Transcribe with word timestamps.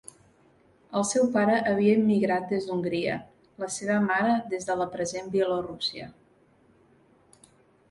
El 1.01 1.03
seu 1.09 1.27
pare 1.35 1.57
havia 1.71 1.97
immigrat 1.99 2.47
des 2.53 2.65
d'Hongria; 2.69 3.19
la 3.65 3.71
seva 3.77 3.99
mare 4.07 4.33
des 4.55 4.67
de 4.73 4.79
la 4.83 4.89
present 4.97 5.31
Bielorússia. 5.39 6.11